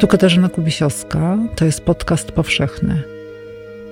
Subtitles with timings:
[0.00, 3.02] Tu Katarzyna Kubisiowska, to jest podcast powszechny.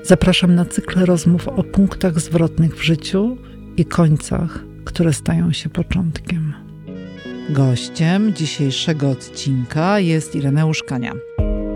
[0.03, 3.37] Zapraszam na cykl rozmów o punktach zwrotnych w życiu
[3.76, 6.54] i końcach, które stają się początkiem.
[7.50, 11.13] Gościem dzisiejszego odcinka jest Ireneusz Kania.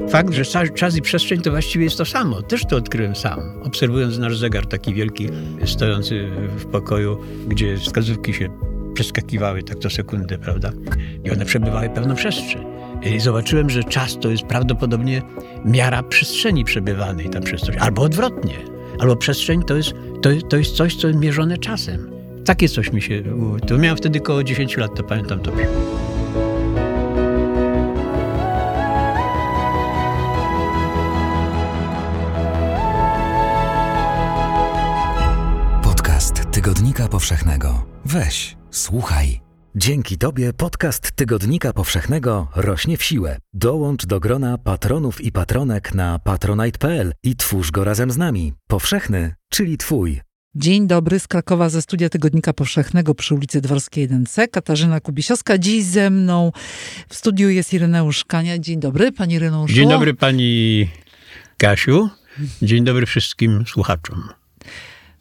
[0.09, 0.45] Fakt, że
[0.75, 2.43] czas i przestrzeń to właściwie jest to samo.
[2.43, 5.29] Też to odkryłem sam, obserwując nasz zegar taki wielki,
[5.65, 8.49] stojący w pokoju, gdzie wskazówki się
[8.95, 10.73] przeskakiwały tak co sekundę, prawda?
[11.25, 12.77] I one przebywały pewną przestrzeń.
[13.19, 15.23] Zobaczyłem, że czas to jest prawdopodobnie
[15.65, 17.77] miara przestrzeni przebywanej, ta przestrzeń.
[17.80, 18.55] Albo odwrotnie.
[18.98, 22.11] Albo przestrzeń to jest, to, to jest coś, co jest mierzone czasem.
[22.45, 23.23] Takie coś mi się...
[23.66, 25.66] To miałem wtedy około 10 lat, to pamiętam dobrze.
[35.83, 37.84] Podcast Tygodnika Powszechnego.
[38.05, 39.48] Weź, słuchaj.
[39.77, 43.38] Dzięki Tobie podcast Tygodnika Powszechnego rośnie w siłę.
[43.52, 48.52] Dołącz do grona patronów i patronek na patronite.pl i twórz go razem z nami.
[48.66, 50.20] Powszechny, czyli Twój.
[50.55, 54.48] Dzień dobry z Krakowa ze studia Tygodnika Powszechnego przy ulicy Dworskiej 1C.
[54.50, 55.58] Katarzyna Kubisiowska.
[55.58, 56.53] Dziś ze mną
[57.08, 58.58] w studiu jest Ireneusz Kania.
[58.58, 59.75] Dzień dobry, pani Ireneuszu.
[59.75, 60.88] Dzień dobry pani
[61.56, 62.10] Kasiu.
[62.62, 64.28] Dzień dobry wszystkim słuchaczom.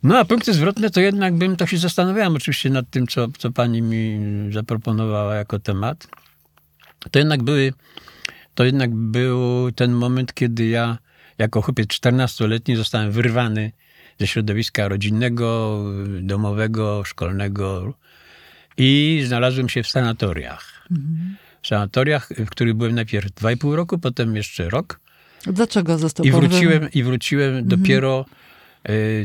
[0.03, 3.51] No a punkty zwrotne to jednak bym to się zastanawiałem oczywiście nad tym, co, co
[3.51, 4.19] pani mi
[4.53, 6.07] zaproponowała jako temat.
[7.11, 7.73] To jednak były,
[8.55, 10.97] to jednak był ten moment, kiedy ja
[11.37, 13.71] jako chłopiec 14-letni zostałem wyrwany
[14.19, 15.79] ze środowiska rodzinnego,
[16.21, 17.93] domowego, szkolnego
[18.77, 20.87] i znalazłem się w sanatoriach.
[20.91, 21.35] Mhm.
[21.61, 24.99] W sanatoriach, w których byłem najpierw 2,5 roku, potem jeszcze rok.
[25.47, 27.67] Dlaczego został I wróciłem, i wróciłem mhm.
[27.67, 28.25] dopiero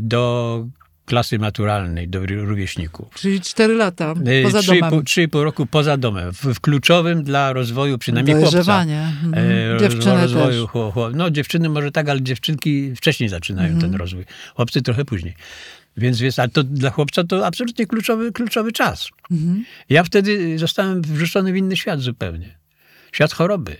[0.00, 0.66] do
[1.04, 3.14] klasy maturalnej, do rówieśników.
[3.14, 5.00] Czyli 4 lata y, poza 3, domem.
[5.00, 8.82] 3,5 roku poza domem, w, w, kluczowym dla rozwoju przynajmniej chłopca.
[8.82, 9.34] Mhm.
[9.34, 11.14] E, Dziewczyny rozwoju, też.
[11.14, 13.90] No dziewczyny może tak, ale dziewczynki wcześniej zaczynają mhm.
[13.92, 14.24] ten rozwój.
[14.54, 15.34] Chłopcy trochę później.
[15.96, 19.08] Więc, więc ale to dla chłopca to absolutnie kluczowy, kluczowy czas.
[19.30, 19.64] Mhm.
[19.88, 22.58] Ja wtedy zostałem wrzucony w inny świat zupełnie.
[23.12, 23.76] Świat choroby.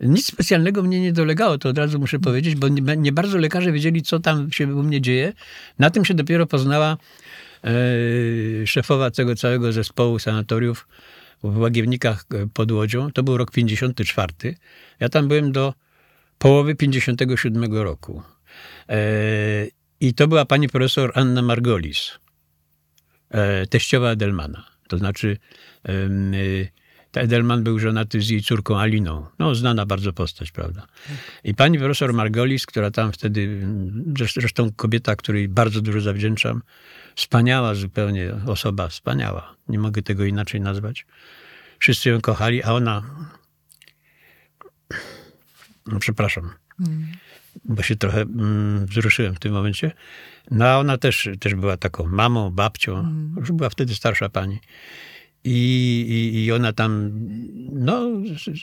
[0.00, 3.72] Nic specjalnego mnie nie dolegało, to od razu muszę powiedzieć, bo nie, nie bardzo lekarze
[3.72, 5.32] wiedzieli, co tam się u mnie dzieje.
[5.78, 6.96] Na tym się dopiero poznała
[7.64, 10.88] e, szefowa tego całego zespołu sanatoriów
[11.42, 13.12] w Łagiewnikach e, pod Łodzią.
[13.12, 14.32] To był rok 54.
[15.00, 15.74] Ja tam byłem do
[16.38, 18.22] połowy 57 roku.
[18.88, 18.98] E,
[20.00, 22.10] I to była pani profesor Anna Margolis,
[23.30, 24.64] e, teściowa Edelmana.
[24.88, 25.36] To znaczy
[25.84, 25.92] e,
[27.20, 29.26] Edelman był żonaty z jej córką Aliną.
[29.38, 30.86] No, znana bardzo postać, prawda?
[31.44, 33.66] I pani profesor Margolis, która tam wtedy,
[34.36, 36.62] zresztą kobieta, której bardzo dużo zawdzięczam,
[37.16, 39.54] wspaniała zupełnie osoba, wspaniała.
[39.68, 41.06] Nie mogę tego inaczej nazwać.
[41.78, 43.02] Wszyscy ją kochali, a ona...
[45.86, 46.50] No, przepraszam.
[46.78, 47.06] Hmm.
[47.64, 49.92] Bo się trochę mm, wzruszyłem w tym momencie.
[50.50, 52.94] No, a ona też, też była taką mamą, babcią.
[52.94, 53.34] Hmm.
[53.38, 54.58] Już była wtedy starsza pani.
[55.46, 57.10] I, i, I, ona tam,
[57.72, 58.10] no,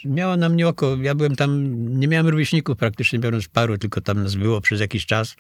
[0.06, 0.98] miała na mnie oko.
[1.02, 5.06] Ja byłem tam, nie miałem rówieśników praktycznie biorąc paru, tylko tam nas było przez jakiś
[5.06, 5.36] czas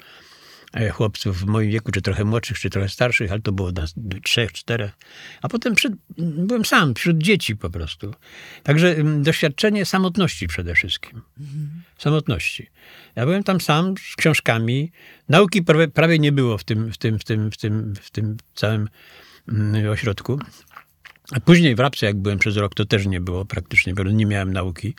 [0.73, 3.93] e, chłopców w moim wieku, czy trochę młodszych, czy trochę starszych, ale to było nas
[4.23, 4.91] trzech, czterech.
[5.41, 8.13] A potem przed, byłem sam, wśród dzieci po prostu.
[8.63, 11.21] Także doświadczenie samotności przede wszystkim.
[11.39, 11.83] Mhm.
[11.97, 12.69] Samotności.
[13.15, 14.91] Ja byłem tam sam z książkami.
[15.29, 18.37] Nauki prawie, prawie nie było w tym, w tym, w tym, w tym, w tym
[18.55, 18.89] całym
[19.91, 20.39] ośrodku.
[21.45, 24.53] Później w Rapsie, jak byłem przez rok, to też nie było praktycznie, bo nie miałem
[24.53, 24.94] nauki.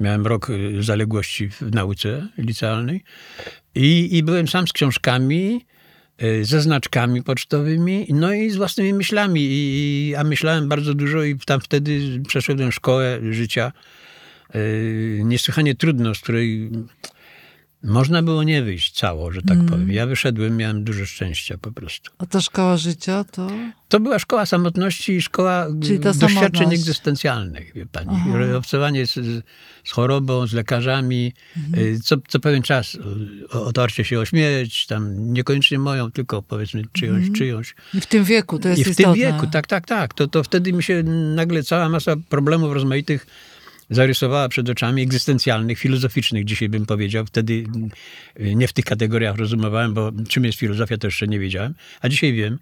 [0.00, 3.04] Miałem rok y, zaległości w nauce licealnej
[3.74, 5.66] i, i byłem sam z książkami,
[6.22, 9.40] y, ze znaczkami pocztowymi, no i z własnymi myślami.
[9.50, 13.72] I, a myślałem bardzo dużo i tam wtedy przeszedłem szkołę życia
[14.54, 16.70] y, niesłychanie trudno, z której
[17.82, 19.66] można było nie wyjść cało, że tak mm.
[19.66, 19.92] powiem.
[19.92, 22.10] Ja wyszedłem, miałem dużo szczęścia po prostu.
[22.18, 23.50] A ta szkoła życia to?
[23.88, 26.72] To była szkoła samotności i szkoła doświadczeń samotność.
[26.72, 28.10] egzystencjalnych, wie pani.
[28.12, 28.56] Aha.
[28.56, 29.14] Obcowanie z,
[29.84, 32.00] z, chorobą, z lekarzami, mhm.
[32.00, 32.98] co, co pewien czas
[33.50, 37.34] otarcie się o śmierć, tam niekoniecznie moją, tylko powiedzmy czyjąś, mhm.
[37.34, 37.74] czyjąś.
[37.94, 39.12] I w tym wieku to jest I w istotne.
[39.12, 40.14] tym wieku, tak, tak, tak.
[40.14, 41.02] To, to wtedy mi się
[41.34, 43.26] nagle cała masa problemów rozmaitych
[43.90, 47.26] zarysowała przed oczami egzystencjalnych, filozoficznych, dzisiaj bym powiedział.
[47.26, 51.74] Wtedy mm, nie w tych kategoriach rozumiewałem, bo czym jest filozofia, to jeszcze nie wiedziałem,
[52.00, 52.58] a dzisiaj wiem.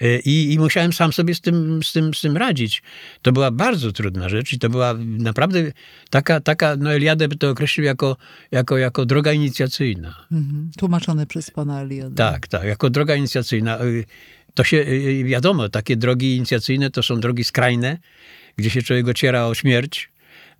[0.00, 2.82] E, I, I, musiałem sam sobie z tym, z, tym, z tym radzić.
[3.22, 5.72] To była bardzo trudna rzecz i to była naprawdę
[6.10, 8.16] taka, taka no Eliadę by to określił jako,
[8.50, 10.26] jako, jako droga inicjacyjna.
[10.32, 10.70] Mhm.
[10.78, 12.14] Tłumaczone przez pana Eliadę.
[12.16, 13.78] Tak, tak, jako droga inicjacyjna.
[13.78, 13.84] E,
[14.54, 14.86] to się,
[15.24, 17.98] wiadomo, takie drogi inicjacyjne to są drogi skrajne,
[18.56, 20.09] gdzie się człowiek ociera o śmierć,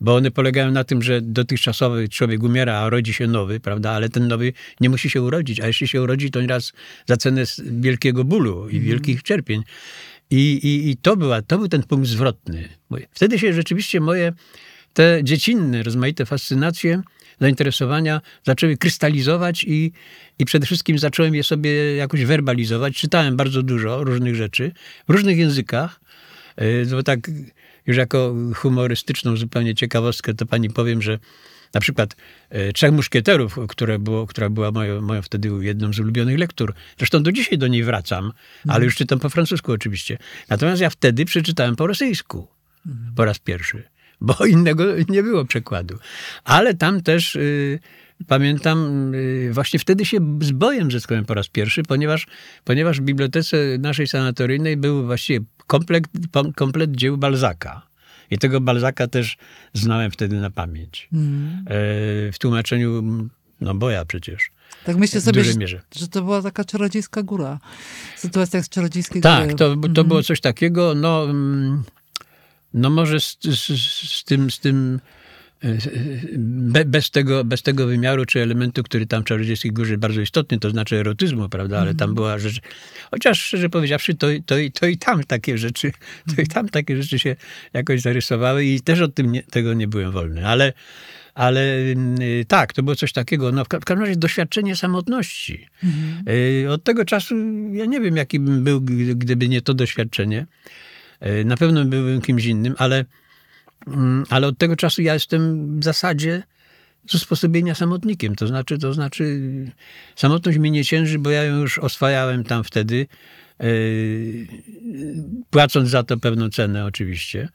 [0.01, 3.91] bo one polegają na tym, że dotychczasowy człowiek umiera, a rodzi się nowy, prawda?
[3.91, 6.73] Ale ten nowy nie musi się urodzić, a jeśli się urodzi, to nieraz
[7.07, 9.63] za cenę wielkiego bólu i wielkich cierpień.
[10.31, 12.69] I, i, i to, była, to był ten punkt zwrotny.
[13.11, 14.33] Wtedy się rzeczywiście moje
[14.93, 17.03] te dziecinne, rozmaite fascynacje,
[17.41, 19.93] zainteresowania zaczęły krystalizować i,
[20.39, 22.97] i przede wszystkim zacząłem je sobie jakoś werbalizować.
[22.97, 24.73] Czytałem bardzo dużo różnych rzeczy
[25.09, 26.01] w różnych językach.
[26.61, 27.21] E, bo tak
[27.87, 31.19] już jako humorystyczną zupełnie ciekawostkę to pani powiem, że
[31.75, 32.17] na przykład
[32.51, 36.75] e, Trzech Muszkieterów, które było, która była moją, moją wtedy jedną z ulubionych lektur.
[36.99, 38.33] Zresztą do dzisiaj do niej wracam,
[38.69, 40.19] ale już czytam po francusku oczywiście.
[40.49, 42.49] Natomiast ja wtedy przeczytałem po rosyjsku
[43.17, 43.83] po raz pierwszy
[44.21, 45.99] bo innego nie było przekładu.
[46.45, 47.79] Ale tam też y,
[48.27, 52.27] pamiętam, y, właśnie wtedy się z bojem zetknąłem po raz pierwszy, ponieważ,
[52.65, 56.05] ponieważ w bibliotece naszej sanatoryjnej był właściwie komplet,
[56.57, 57.83] komplet dzieł Balzaka.
[58.31, 59.37] I tego Balzaka też
[59.75, 61.09] znałem wtedy na pamięć.
[61.13, 61.65] Mm.
[62.33, 63.03] w tłumaczeniu,
[63.61, 64.51] no boja przecież.
[64.85, 65.53] Tak myślę sobie, że,
[65.97, 67.59] że, to była taka czarodziejska góra.
[68.17, 69.57] Sytuacja z czarodziejskiej tak, góry.
[69.57, 70.09] Tak, to, to mm.
[70.09, 71.25] było coś takiego, no...
[71.25, 71.83] Mm,
[72.75, 73.67] no może z, z,
[74.13, 75.20] z tym, z tym e,
[76.39, 80.21] be, bez, tego, bez tego wymiaru czy elementu, który tam w Czarodziejskiej Górze jest bardzo
[80.21, 82.15] istotny, to znaczy erotyzmu, prawda, ale tam mhm.
[82.15, 82.61] była rzecz,
[83.11, 85.93] chociaż szczerze powiedziawszy, to, to, to i tam takie rzeczy,
[86.37, 87.37] to i tam takie rzeczy się
[87.73, 90.73] jakoś zarysowały i też od tym nie, tego nie byłem wolny, ale,
[91.35, 91.61] ale
[92.21, 95.67] y, tak, to było coś takiego, no w każdym razie doświadczenie samotności.
[96.65, 97.35] Y, od tego czasu
[97.73, 98.81] ja nie wiem, jaki bym był,
[99.15, 100.47] gdyby nie to doświadczenie.
[101.21, 103.07] E, na pewno byłbym kimś innym, ale, mm,
[104.31, 106.43] ale od tego czasu ja jestem w zasadzie
[107.07, 108.37] z usposobienia samotnikiem.
[108.37, 109.41] To znaczy, to znaczy,
[110.17, 113.07] samotność mi nie cięży, bo ja ją już oswajałem tam wtedy.
[113.61, 114.47] Yy,
[115.51, 117.49] płacąc za to pewną cenę oczywiście,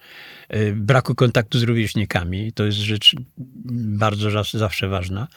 [0.49, 3.15] yy, braku kontaktu z rówieśnikami, to jest rzecz
[3.75, 5.27] bardzo zawsze ważna,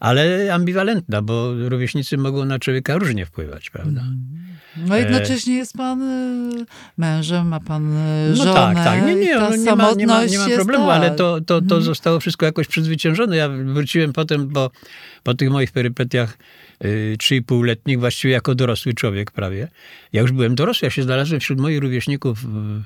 [0.00, 4.04] ale ambiwalentna, bo rówieśnicy mogą na człowieka różnie wpływać, prawda?
[4.86, 6.66] No jednocześnie jest pan y,
[6.96, 8.50] mężem, ma pan y, żonę.
[8.50, 9.06] No tak, tak.
[9.06, 10.96] Nie, nie, no, nie, ma, nie, ma, nie ma problemu, tak.
[10.96, 11.82] ale to, to, to mhm.
[11.82, 13.36] zostało wszystko jakoś przezwyciężone.
[13.36, 14.70] Ja wróciłem potem po,
[15.22, 16.38] po tych moich perypetiach
[17.18, 19.68] 3,5-letnich, właściwie jako dorosły człowiek prawie.
[20.12, 22.38] Ja już byłem dorosły, ja się znalazłem wśród moich rówieśników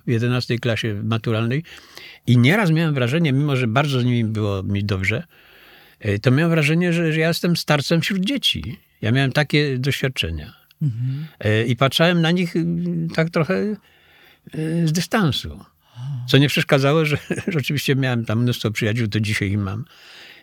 [0.07, 1.63] w 11 klasie maturalnej
[2.27, 5.23] i nieraz miałem wrażenie, mimo że bardzo z nimi było mi dobrze,
[6.07, 8.79] y, to miałem wrażenie, że, że ja jestem starcem wśród dzieci.
[9.03, 10.55] Ja miałem takie doświadczenia.
[10.83, 11.27] Mhm.
[11.45, 12.67] Y, I patrzałem na nich y,
[13.15, 13.77] tak trochę
[14.85, 15.65] z dystansu.
[16.29, 17.19] Co nie przeszkadzało, że,
[17.59, 19.85] oczywiście miałem tam mnóstwo przyjaciół, to dzisiaj ich mam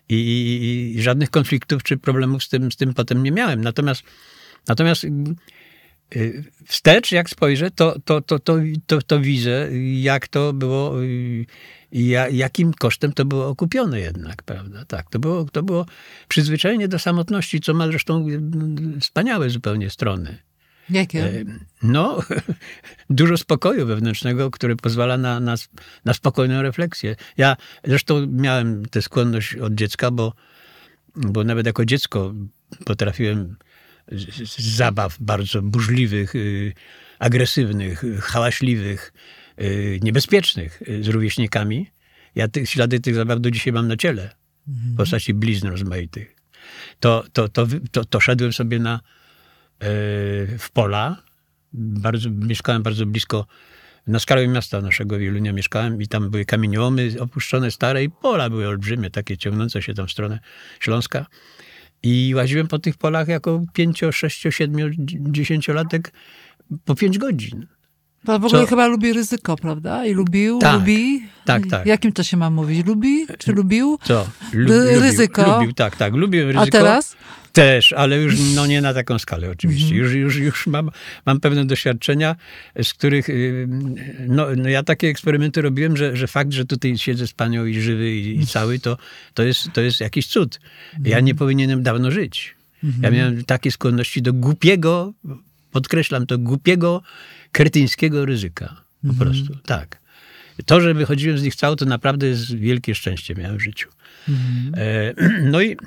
[0.09, 3.61] i, i, żadnych konfliktów czy problemów z tym, z tym potem nie miałem.
[3.61, 4.03] Natomiast,
[4.67, 9.69] natomiast y, wstecz, jak spojrzę, to, to, to, to, to, to widzę,
[10.01, 11.45] jak to było, y,
[12.31, 14.85] jakim kosztem to było okupione jednak, prawda?
[14.85, 15.85] Tak, to było, to było
[16.27, 20.48] przyzwyczajenie do samotności, co ma zresztą y, wspaniałe zupełnie strony.
[20.89, 21.25] Jakie?
[21.25, 21.45] E,
[21.83, 22.19] no,
[23.09, 25.55] dużo spokoju wewnętrznego, który pozwala na, na,
[26.05, 27.15] na spokojną refleksję.
[27.37, 30.33] Ja zresztą miałem tę skłonność od dziecka, bo,
[31.15, 32.33] bo nawet jako dziecko
[32.85, 33.55] potrafiłem
[34.11, 36.73] z, z zabaw bardzo burzliwych, y,
[37.19, 39.13] agresywnych, hałaśliwych,
[39.61, 41.91] y, niebezpiecznych y, z rówieśnikami.
[42.35, 44.29] Ja tych, ślady tych zabaw do dzisiaj mam na ciele,
[44.67, 46.35] w postaci blizn rozmaitych.
[46.99, 48.99] To, to, to, to, to szedłem sobie na,
[50.59, 51.23] w pola.
[51.73, 53.45] Bardzo, mieszkałem bardzo blisko,
[54.07, 58.67] na skalę miasta naszego Wielunia mieszkałem i tam były kamieniołomy opuszczone, stare i pola były
[58.67, 60.39] olbrzymie, takie ciągnące się tam w stronę
[60.79, 61.25] Śląska.
[62.03, 66.13] I łaziłem po tych polach jako pięcio, sześcio, siedmiu, dziesięciolatek
[66.85, 67.67] po pięć godzin.
[68.25, 68.67] Pan w ogóle Co?
[68.67, 70.05] chyba lubi ryzyko, prawda?
[70.05, 71.23] I lubił, tak, lubi.
[71.45, 71.85] Tak, tak.
[71.85, 72.85] Jakim to się ma mówić?
[72.85, 73.27] Lubi?
[73.37, 73.99] Czy lubił?
[74.03, 74.27] Co?
[74.53, 75.41] Ryzyko.
[75.41, 76.13] Lubił, lubił, tak, tak.
[76.13, 76.61] Lubię ryzyko.
[76.61, 77.15] A teraz?
[77.53, 79.95] Też, ale już no nie na taką skalę oczywiście.
[79.95, 80.03] Mhm.
[80.03, 80.89] Już, już, już mam,
[81.25, 82.35] mam pewne doświadczenia,
[82.83, 83.67] z których y,
[84.27, 87.81] no, no ja takie eksperymenty robiłem, że, że fakt, że tutaj siedzę z panią i
[87.81, 88.47] żywy i, i mhm.
[88.47, 88.97] cały, to,
[89.33, 90.59] to, jest, to jest jakiś cud.
[90.93, 91.25] Ja mhm.
[91.25, 92.55] nie powinienem dawno żyć.
[93.01, 95.13] Ja miałem takie skłonności do głupiego,
[95.71, 97.01] podkreślam to, głupiego,
[97.51, 98.81] kretyńskiego ryzyka.
[99.07, 99.99] Po prostu, tak.
[100.65, 103.89] To, że wychodziłem z nich cały, to naprawdę jest wielkie szczęście miałem w życiu.
[104.77, 105.13] E,
[105.51, 105.77] no i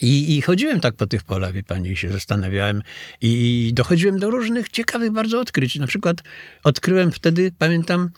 [0.00, 2.82] i, I, chodziłem tak po tych polach, wie pani, się zastanawiałem
[3.20, 5.76] i dochodziłem do różnych ciekawych bardzo odkryć.
[5.76, 6.22] Na przykład
[6.64, 8.10] odkryłem wtedy, pamiętam,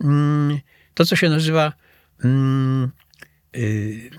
[0.00, 0.58] mm,
[0.94, 1.72] to, co się nazywa
[2.24, 2.90] mm,
[3.56, 4.10] y,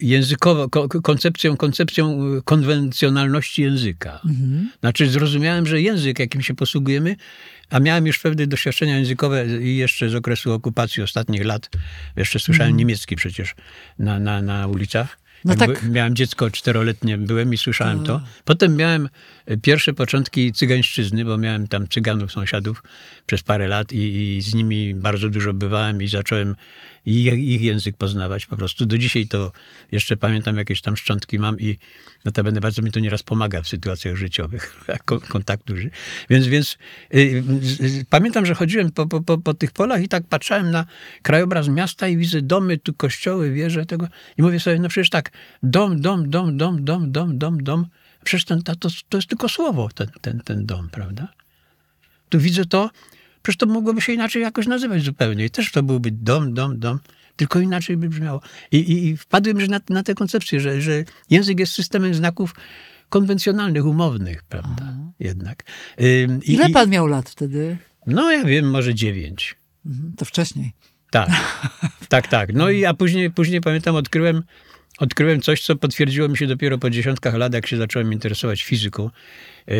[0.00, 0.68] językowo,
[1.02, 4.20] koncepcją, koncepcją konwencjonalności języka.
[4.24, 4.70] Mhm.
[4.80, 7.16] Znaczy zrozumiałem, że język, jakim się posługujemy,
[7.70, 11.70] a miałem już pewne doświadczenia językowe i jeszcze z okresu okupacji ostatnich lat.
[12.16, 12.78] Jeszcze słyszałem Mhm.
[12.78, 13.54] niemiecki przecież
[13.98, 15.18] na, na, na ulicach.
[15.44, 15.82] No tak.
[15.82, 18.20] Miałem dziecko czteroletnie, byłem i słyszałem to.
[18.44, 19.08] Potem miałem
[19.62, 22.82] pierwsze początki cygańszczyzny, bo miałem tam cyganów, sąsiadów
[23.26, 26.56] przez parę lat i, i z nimi bardzo dużo bywałem i zacząłem
[27.06, 28.86] ich, ich język poznawać po prostu.
[28.86, 29.52] Do dzisiaj to
[29.92, 31.78] jeszcze pamiętam, jakieś tam szczątki mam i
[32.24, 35.74] notabene bardzo mi to nieraz pomaga w sytuacjach życiowych, ko- kontaktu.
[36.30, 36.78] Więc, więc
[37.14, 37.42] y,
[38.10, 40.86] pamiętam, że chodziłem po, po, po, po tych polach i tak patrzałem na
[41.22, 44.08] krajobraz miasta i widzę domy, tu kościoły, wieże tego
[44.38, 45.30] i mówię sobie, no przecież tak,
[45.62, 47.86] dom, dom, dom, dom, dom, dom, dom, dom.
[48.24, 48.74] Przecież ten, to,
[49.08, 51.28] to jest tylko słowo, ten, ten, ten dom, prawda?
[52.28, 52.90] Tu widzę to,
[53.42, 55.44] przecież to mogłoby się inaczej jakoś nazywać zupełnie.
[55.44, 56.98] I też to byłby dom, dom, dom,
[57.36, 58.40] tylko inaczej by brzmiało.
[58.72, 62.54] I, i, i wpadłem że na, na tę koncepcję, że, że język jest systemem znaków
[63.08, 64.94] konwencjonalnych, umownych, prawda?
[65.20, 65.64] Jednak.
[66.00, 67.76] Ym, Ile i- pan miał lat wtedy?
[68.06, 69.56] No ja wiem, może dziewięć.
[69.86, 70.72] Mhm, To wcześniej.
[71.10, 71.28] Tak,
[72.08, 72.52] tak, tak.
[72.54, 74.42] No i a później, później pamiętam, odkryłem,
[74.98, 79.10] odkryłem coś, co potwierdziło mi się dopiero po dziesiątkach lat, jak się zacząłem interesować fizyką.
[79.66, 79.76] Yy,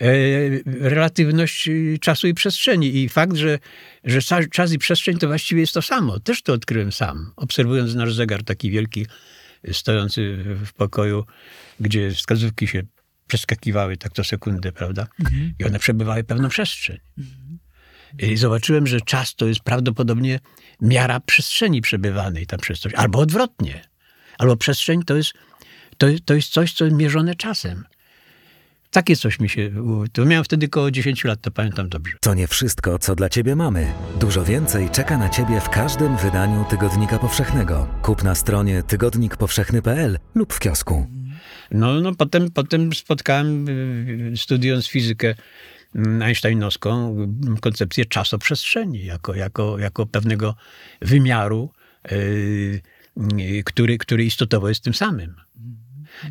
[0.00, 3.58] yy, relatywność yy, czasu i przestrzeni i fakt, że,
[4.04, 4.20] że
[4.50, 6.20] czas i przestrzeń to właściwie jest to samo.
[6.20, 9.06] Też to odkryłem sam, obserwując nasz zegar taki wielki,
[9.72, 11.24] stojący w pokoju,
[11.80, 12.82] gdzie wskazówki się
[13.26, 15.06] przeskakiwały tak co sekundę, prawda?
[15.58, 16.98] I one przebywały pewną przestrzeń.
[18.18, 20.40] I zobaczyłem, że czas to jest prawdopodobnie
[20.80, 22.94] miara przestrzeni przebywanej tam przez coś.
[22.94, 23.93] Albo odwrotnie.
[24.38, 25.32] Albo przestrzeń to jest,
[25.98, 27.84] to, to jest coś, co jest mierzone czasem.
[28.90, 29.70] Takie coś mi się...
[30.12, 32.16] To miałem wtedy około 10 lat, to pamiętam dobrze.
[32.20, 33.92] To nie wszystko, co dla Ciebie mamy.
[34.20, 37.88] Dużo więcej czeka na Ciebie w każdym wydaniu Tygodnika Powszechnego.
[38.02, 41.06] Kup na stronie tygodnikpowszechny.pl lub w kiosku.
[41.70, 45.34] No, no potem, potem spotkałem, y, studiując fizykę
[45.94, 47.16] mm, einsteinowską,
[47.56, 50.54] y, koncepcję czasoprzestrzeni jako, jako, jako pewnego
[51.02, 51.70] wymiaru,
[52.12, 52.82] y, y,
[53.64, 55.34] który, który istotowo jest tym samym.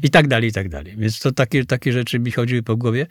[0.04, 0.96] I tak dalej, i tak dalej.
[0.98, 3.08] Więc to takie, takie rzeczy mi chodziły po głowie.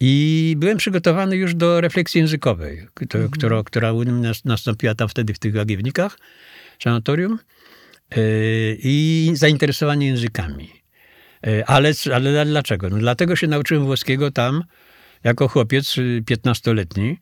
[0.00, 5.08] I byłem przygotowany już do refleksji językowej, kto- która, która u mnie nas- nastąpiła tam
[5.08, 6.18] wtedy w tych łagiewnikach,
[6.82, 7.38] sanatorium.
[8.16, 10.68] y, I zainteresowanie językami.
[11.46, 12.88] E, Ale, ale dlaczego?
[12.90, 14.64] No dlatego się nauczyłem włoskiego tam,
[15.24, 17.18] jako chłopiec y, 15-letni,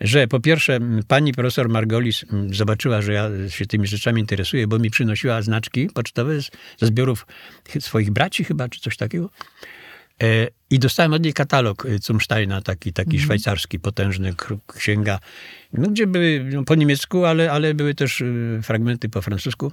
[0.00, 0.78] że po pierwsze
[1.08, 6.42] pani profesor Margolis zobaczyła, że ja się tymi rzeczami interesuję, bo mi przynosiła znaczki pocztowe
[6.42, 7.26] z, ze zbiorów
[7.80, 9.30] swoich braci chyba, czy coś takiego.
[10.22, 14.34] E, I dostałem od niej katalog y, Zumsteina, taki, taki szwajcarski, potężny,
[14.76, 15.18] księga,
[15.72, 19.72] no, gdzie były no, po niemiecku, ale, ale były też y, fragmenty po francusku.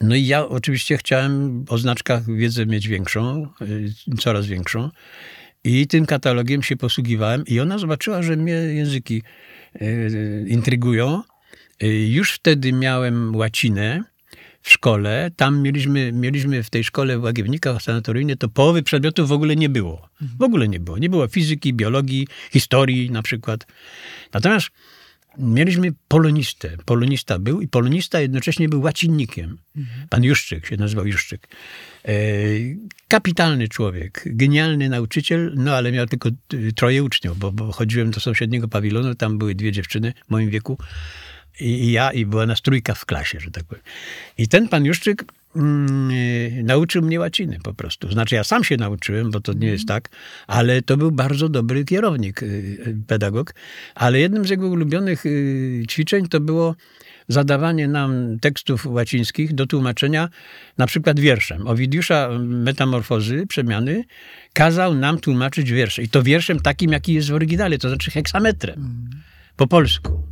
[0.00, 4.90] No i ja oczywiście chciałem o znaczkach wiedzę mieć większą, y, coraz większą.
[5.64, 9.22] I tym katalogiem się posługiwałem i ona zobaczyła, że mnie języki
[9.82, 11.22] y, intrygują.
[11.82, 14.04] Y, Już wtedy miałem łacinę
[14.62, 15.30] w szkole.
[15.36, 19.68] Tam mieliśmy, mieliśmy w tej szkole w Łagiewnikach sanatoryjnie, to połowy przedmiotów w ogóle nie
[19.68, 20.08] było.
[20.38, 20.98] W ogóle nie było.
[20.98, 23.66] Nie było fizyki, biologii, historii na przykład.
[24.32, 24.68] Natomiast
[25.38, 26.76] mieliśmy polonistę.
[26.84, 29.58] Polonista był i polonista jednocześnie był łacinnikiem.
[30.08, 31.48] Pan Juszczyk się nazywał Juszczyk.
[32.04, 32.12] E,
[33.08, 38.20] kapitalny człowiek, genialny nauczyciel, no ale miał tylko y, troje uczniów, bo, bo chodziłem do
[38.20, 40.78] sąsiedniego pawilonu, tam były dwie dziewczyny w moim wieku
[41.60, 43.84] i, ja, i była nas trójka w klasie, że tak powiem.
[44.38, 45.24] I ten pan Juszczyk
[45.56, 48.12] mm, y, nauczył mnie łaciny po prostu.
[48.12, 50.08] Znaczy ja sam się nauczyłem, bo to nie jest tak,
[50.46, 53.54] ale to był bardzo dobry kierownik, y, y, pedagog.
[53.94, 55.24] Ale jednym z jego ulubionych
[55.88, 56.74] ćwiczeń to było
[57.28, 60.28] zadawanie nam tekstów łacińskich do tłumaczenia
[60.78, 61.66] na przykład wierszem.
[61.66, 64.04] Owidiusza Metamorfozy, Przemiany,
[64.52, 66.02] kazał nam tłumaczyć wiersze.
[66.02, 69.10] I to wierszem takim, jaki jest w oryginale, to znaczy heksametrem,
[69.56, 70.22] po polsku.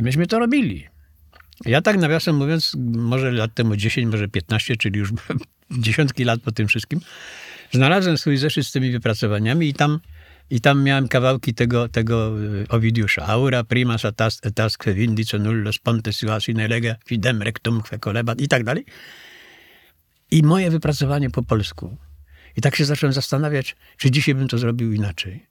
[0.00, 0.88] I myśmy to robili.
[1.64, 5.12] Ja tak nawiasem mówiąc, może lat temu 10, może 15, czyli już
[5.84, 7.00] dziesiątki lat po tym wszystkim,
[7.72, 10.00] znalazłem swój zeszyt z tymi wypracowaniami i tam,
[10.50, 13.26] i tam miałem kawałki tego, tego y, Owidiusza.
[13.26, 18.64] Aura prima satas etasque vindice nullo sponte sua sine lega fidem rectum fecolebat i tak
[18.64, 18.84] dalej.
[20.30, 21.96] I moje wypracowanie po polsku.
[22.56, 25.49] I tak się zacząłem zastanawiać, czy dzisiaj bym to zrobił inaczej.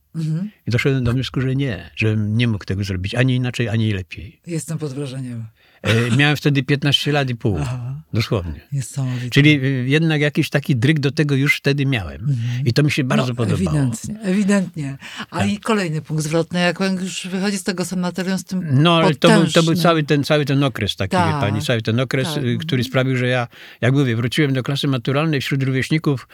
[0.67, 4.39] I doszedłem do wniosku, że nie, że nie mógł tego zrobić ani inaczej, ani lepiej.
[4.47, 5.45] Jestem pod wrażeniem.
[5.81, 8.01] E, Miałem wtedy 15 lat i pół, Aha.
[8.13, 8.61] dosłownie.
[8.71, 9.29] Niesamowite.
[9.29, 12.35] Czyli y, jednak jakiś taki dryg do tego już wtedy miałem.
[12.65, 13.77] I to mi się bardzo no, podobało.
[13.77, 14.97] Ewidentnie, ewidentnie.
[15.31, 18.97] A i kolejny punkt zwrotny, jak pan już wychodzi z tego sanatorium z tym No,
[18.97, 21.39] ale to był, to był cały, ten, cały ten okres taki, wie Tak.
[21.41, 22.43] pani, cały ten okres, Tak.
[22.43, 23.47] y, który sprawił, że ja,
[23.81, 26.27] jak mówię, wróciłem do klasy maturalnej wśród rówieśników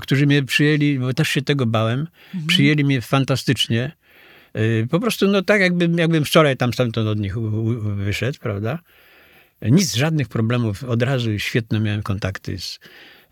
[0.00, 2.46] którzy mnie przyjęli, bo też się tego bałem, mhm.
[2.46, 3.92] przyjęli mnie fantastycznie.
[4.56, 7.38] Y, po prostu, no tak jakbym, jakbym wczoraj tam stamtąd od nich
[7.96, 8.78] wyszedł, prawda?
[9.62, 10.84] Nic, żadnych problemów.
[10.84, 12.78] Od razu świetne miałem kontakty z,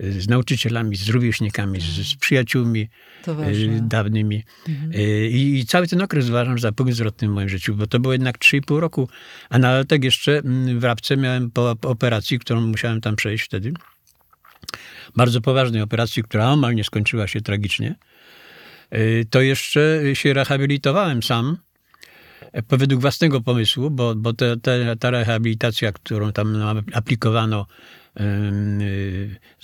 [0.00, 2.88] z nauczycielami, z rówieśnikami, z, z przyjaciółmi
[3.28, 4.45] y, dawnymi.
[4.69, 4.93] Mhm.
[4.93, 8.12] Y, I, cały ten okres uważam za punkt zwrotny w moim życiu, bo to było
[8.12, 9.09] jednak 3,5 roku.
[9.50, 13.73] A na tak jeszcze mm, w Rabce miałem po operacji, którą musiałem tam przejść wtedy.
[15.16, 17.95] Bardzo poważnej operacji, która omal nie skończyła się tragicznie.
[18.95, 21.57] Y, to jeszcze się rehabilitowałem sam
[22.69, 26.57] według własnego pomysłu, bo, bo te, te, ta rehabilitacja, którą tam
[26.93, 27.66] aplikowano
[28.16, 28.25] yy,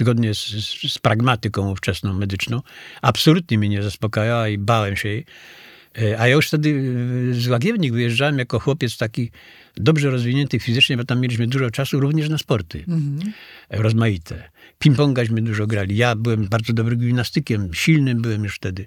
[0.01, 0.47] zgodnie z,
[0.93, 2.63] z, pragmatyką ówczesną medyczną,
[3.03, 5.27] absolutnie mnie nie zaspokajała i bałem się jej.
[6.01, 6.95] E, a ja już wtedy
[7.35, 9.31] z Łagiewnik wyjeżdżałem jako chłopiec taki
[9.77, 13.33] dobrze rozwinięty fizycznie, bo tam mieliśmy dużo czasu również na sporty mhm.
[13.71, 14.51] rozmaite.
[14.85, 15.97] Ping-pongaśmy dużo grali.
[15.97, 18.87] Ja byłem bardzo dobrym gimnastykiem, silnym byłem już wtedy.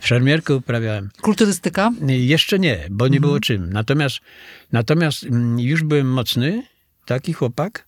[0.00, 1.08] Szermierkę uprawiałem.
[1.20, 1.92] Kulturystyka?
[2.06, 3.20] Jeszcze nie, bo nie mhm.
[3.20, 3.72] było czym.
[3.72, 4.20] Natomiast,
[4.72, 6.62] natomiast mm, już byłem mocny,
[7.06, 7.86] taki chłopak,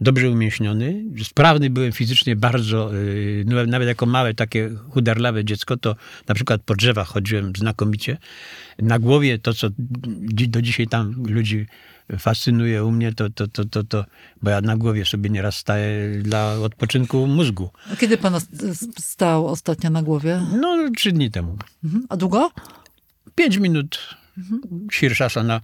[0.00, 5.96] dobrze umięśniony, sprawny byłem fizycznie bardzo, y, nawet jako małe takie chudarlawe dziecko, to
[6.28, 8.18] na przykład po drzewach chodziłem znakomicie.
[8.78, 9.68] Na głowie to, co
[10.48, 11.66] do dzisiaj tam ludzi
[12.18, 14.04] fascynuje u mnie, to, to, to, to, to
[14.42, 17.70] bo ja na głowie sobie nieraz staję dla odpoczynku mózgu.
[17.92, 18.34] A kiedy pan
[18.98, 20.40] stał ostatnio na głowie?
[20.60, 21.56] No, trzy dni temu.
[21.84, 22.06] Mhm.
[22.08, 22.50] A długo?
[23.34, 23.98] Pięć minut.
[24.38, 25.46] Mhm.
[25.46, 25.60] na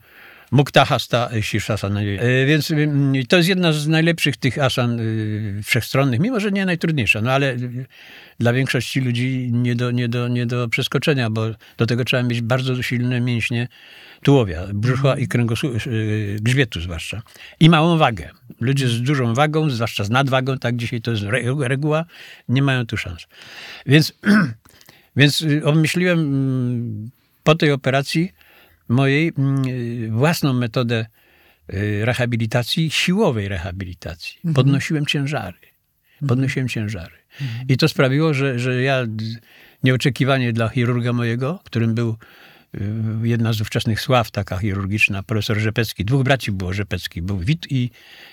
[0.50, 2.00] Mukta Hasta Shirshasana.
[2.00, 6.67] E, więc mm, to jest jedna z najlepszych tych asan y, wszechstronnych, mimo że nie
[6.67, 7.87] najtrudniejsza, no ale y,
[8.38, 12.41] dla większości ludzi nie do, nie do, nie do przeskoczenia, bo do tego trzeba mieć
[12.41, 13.69] bardzo silne mięśnie
[14.23, 15.79] tułowia, brzucha i kręgosłupa,
[16.41, 17.23] grzbietu zwłaszcza.
[17.61, 18.31] I małą wagę.
[18.61, 21.23] Ludzie z dużą wagą, zwłaszcza z nadwagą, tak dzisiaj to jest
[21.61, 22.05] reguła,
[22.49, 23.26] nie mają tu szans.
[23.87, 24.12] Więc,
[25.17, 27.11] więc obmyśliłem mm,
[27.45, 28.33] po tej operacji
[28.88, 31.07] mojej mm, własną metodę
[31.75, 34.37] y, rehabilitacji, siłowej rehabilitacji.
[34.37, 34.55] Mhm.
[34.55, 35.59] Podnosiłem ciężary.
[36.13, 36.28] Mhm.
[36.28, 37.15] Podnosiłem ciężary.
[37.41, 37.69] Mhm.
[37.69, 39.06] I to sprawiło, że, że ja
[39.82, 42.17] nieoczekiwanie dla chirurga mojego, którym był
[42.75, 42.80] y,
[43.23, 46.04] jedna z ówczesnych sław taka chirurgiczna, profesor Rzepecki.
[46.04, 47.23] Dwóch braci było Rzepecki.
[47.23, 47.91] Był Wit i,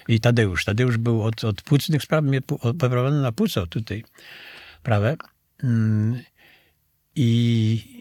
[0.07, 0.65] i Tadeusz.
[0.65, 4.03] Tadeusz był od, od płucnych spraw, mnie poprowadzony na płuco tutaj,
[4.83, 5.17] prawe.
[5.63, 6.19] Mm,
[7.15, 7.92] I,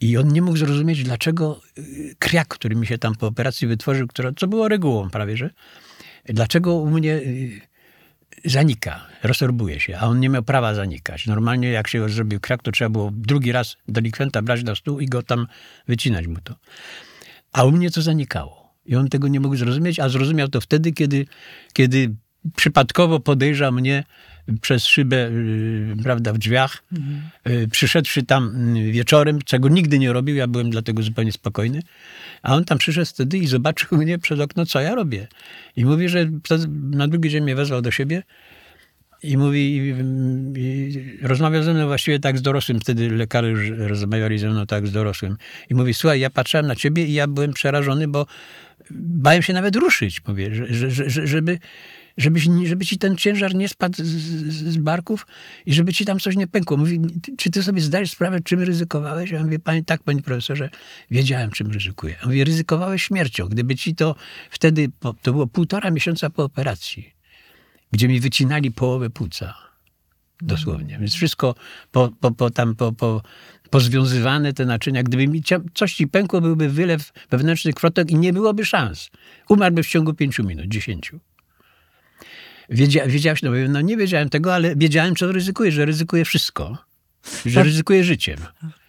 [0.00, 4.06] i on nie mógł zrozumieć, dlaczego y, kriak, który mi się tam po operacji wytworzył,
[4.06, 5.50] która, co było regułą prawie, że
[6.24, 7.60] dlaczego u mnie y,
[8.44, 11.26] zanika, rozsorbuje się, a on nie miał prawa zanikać.
[11.26, 15.06] Normalnie jak się zrobił krak, to trzeba było drugi raz delikwenta brać na stół i
[15.06, 15.46] go tam
[15.88, 16.54] wycinać mu to.
[17.52, 18.66] A u mnie to zanikało.
[18.86, 21.26] I on tego nie mógł zrozumieć, a zrozumiał to wtedy, kiedy,
[21.72, 22.14] kiedy
[22.56, 24.04] przypadkowo podejrzał mnie
[24.60, 27.70] przez szybę, y, prawda, w drzwiach, mhm.
[27.70, 31.82] przyszedłszy tam y, wieczorem, czego nigdy nie robił, ja byłem dlatego zupełnie spokojny,
[32.42, 35.28] a on tam przyszedł wtedy i zobaczył mnie przez okno, co ja robię.
[35.76, 36.30] I mówi, że
[36.90, 38.22] na drugi dzień mnie wezwał do siebie
[39.22, 39.94] i mówi, i,
[40.60, 44.86] i rozmawiał ze mną właściwie tak z dorosłym, wtedy lekarze już rozmawiali ze mną tak
[44.86, 45.36] z dorosłym.
[45.70, 48.26] I mówi, słuchaj, ja patrzyłem na ciebie i ja byłem przerażony, bo
[48.90, 51.58] bałem się nawet ruszyć, mówię, że, że, że, żeby,
[52.16, 55.26] żebyś, żeby ci ten ciężar nie spadł z, z, z, barków
[55.66, 56.76] i żeby ci tam coś nie pękło.
[56.76, 57.00] Mówi,
[57.38, 59.30] czy ty sobie zdajesz sprawę, czym ryzykowałeś?
[59.30, 60.70] Ja mówię, panie, tak, panie profesorze,
[61.10, 62.16] wiedziałem, czym ryzykuję.
[62.20, 63.48] Ja mówię, ryzykowałeś śmiercią.
[63.48, 64.14] Gdyby ci to
[64.50, 64.88] wtedy,
[65.22, 67.14] to było półtora miesiąca po operacji,
[67.92, 69.54] gdzie mi wycinali połowę płuca.
[70.40, 70.98] Dosłownie.
[70.98, 71.54] Więc wszystko
[71.92, 73.22] po, po, po, tam po, po,
[73.70, 75.02] pozwiązywane te naczynia.
[75.02, 75.42] Gdyby mi
[75.74, 79.10] coś ci pękło, byłby wylew wewnętrznych krotek i nie byłoby szans.
[79.48, 81.20] Umarłby w ciągu pięciu minut, dziesięciu.
[82.70, 86.78] Wiedzia, wiedziałeś, no, no nie wiedziałem tego, ale wiedziałem, co ryzykuję, że ryzykuję wszystko.
[87.46, 87.64] Że tak.
[87.64, 88.36] ryzykuję życiem.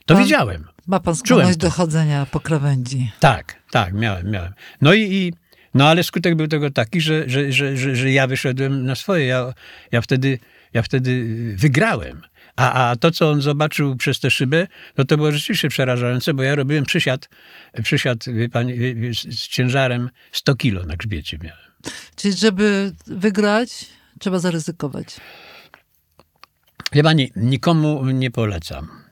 [0.06, 0.68] To pan, wiedziałem.
[0.88, 3.12] Ma pan skłonność do chodzenia po krawędzi.
[3.20, 4.54] Tak, tak, miałem, miałem.
[4.82, 5.34] No i, i
[5.74, 9.26] no ale skutek był tego taki, że, że, że, że, że ja wyszedłem na swoje.
[9.26, 9.54] Ja,
[9.92, 10.40] ja, wtedy,
[10.74, 11.26] ja wtedy
[11.58, 12.22] wygrałem.
[12.56, 16.44] A, a to, co on zobaczył przez tę szybę, no to było rzeczywiście przerażające, bo
[16.44, 17.30] ja robiłem przysiad,
[17.84, 18.50] przysiad wie
[19.14, 21.67] z ciężarem 100 kilo na grzbiecie miałem.
[22.16, 23.86] Czyli żeby wygrać,
[24.20, 25.18] trzeba zaryzykować.
[26.92, 29.08] Wie pani, nikomu nie polecam.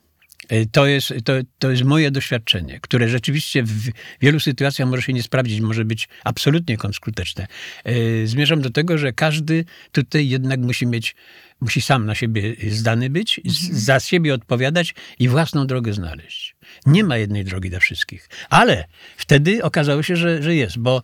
[0.50, 5.14] E, to jest, to, to jest moje doświadczenie, które rzeczywiście w wielu sytuacjach może się
[5.14, 7.48] nie sprawdzić, może być absolutnie kontrskuteczne.
[7.84, 11.16] E, zmierzam do tego, że każdy tutaj jednak musi mieć,
[11.62, 13.76] musi sam na siebie zdany być, mhm.
[13.76, 16.56] za siebie odpowiadać i własną drogę znaleźć.
[16.86, 18.30] Nie ma jednej drogi dla wszystkich.
[18.50, 18.86] Ale
[19.18, 21.02] wtedy okazało się, że, że jest, bo,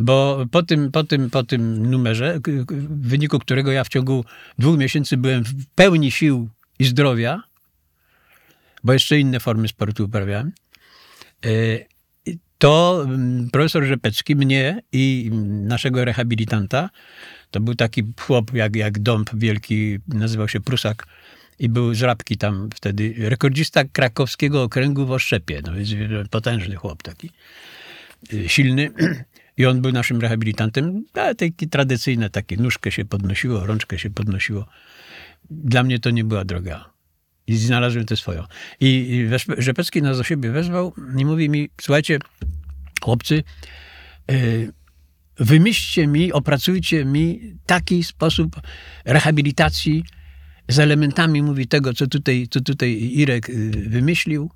[0.00, 4.24] bo po, tym, po, tym, po tym numerze, w wyniku którego ja w ciągu
[4.58, 7.42] dwóch miesięcy byłem w pełni sił i zdrowia,
[8.84, 10.52] bo jeszcze inne formy sportu uprawiałem,
[11.44, 11.48] e,
[12.58, 16.90] to mm, profesor Rzepecki mnie i naszego rehabilitanta,
[17.54, 21.06] to był taki chłop jak, jak dąb wielki, nazywał się Prusak
[21.58, 25.90] i był z Rabki tam wtedy, rekordzista krakowskiego okręgu w Oszczepie, no więc
[26.30, 27.30] potężny chłop taki,
[28.32, 28.90] e, silny.
[29.58, 34.66] I on był naszym rehabilitantem, ale takie tradycyjne, takie nóżkę się podnosiło, rączkę się podnosiło.
[35.50, 36.90] Dla mnie to nie była droga.
[37.46, 38.44] I znalazłem tę swoją.
[38.80, 42.18] I Rzepecki nas do siebie wezwał i mówi mi, słuchajcie,
[43.02, 43.42] chłopcy,
[44.28, 44.72] yy,
[45.38, 48.60] wymyślcie mi, opracujcie mi taki sposób
[49.04, 50.04] rehabilitacji
[50.68, 54.50] z elementami, mówi, tego, co tutaj, co tutaj Irek y, wymyślił,